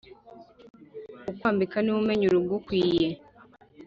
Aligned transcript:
Ukwambika 1.29 1.75
niwe 1.79 1.97
umenya 2.03 2.25
urugukwiye 2.27 3.07